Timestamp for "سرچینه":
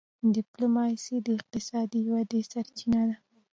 2.51-3.01